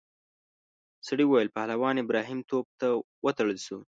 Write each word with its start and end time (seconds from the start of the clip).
سړي 1.07 1.23
وویل 1.27 1.49
پهلوان 1.57 1.95
ابراهیم 1.99 2.39
توپ 2.49 2.65
ته 2.79 2.87
وتړل 3.25 3.57
شو. 3.65 3.79